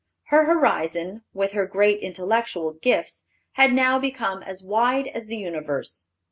Her 0.29 0.45
horizon, 0.45 1.25
with 1.31 1.51
her 1.51 1.67
great 1.67 1.99
intellectual 1.99 2.73
gifts, 2.73 3.27
had 3.51 3.71
now 3.71 3.99
become 3.99 4.41
as 4.41 4.63
wide 4.63 5.05
as 5.05 5.27
the 5.27 5.37
universe. 5.37 6.07